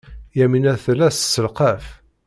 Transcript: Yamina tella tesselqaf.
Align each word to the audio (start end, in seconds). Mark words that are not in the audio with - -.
Yamina 0.37 0.73
tella 0.83 1.07
tesselqaf. 1.13 1.85